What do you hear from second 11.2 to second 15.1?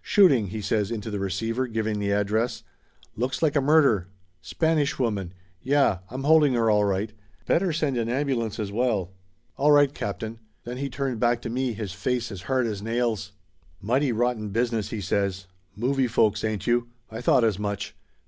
to me, his face as hard as nails. "Mighty rotten business," he